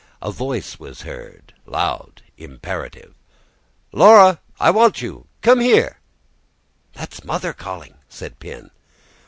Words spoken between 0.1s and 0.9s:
A voice